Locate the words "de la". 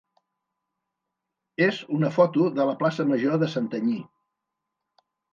2.59-2.73